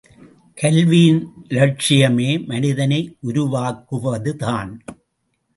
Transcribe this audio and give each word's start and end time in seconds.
கல்வியின் 0.57 1.19
இலட்சியமே 1.49 2.47
மனிதனை 2.47 3.01
உருவாக்குவதுதான்! 3.27 4.71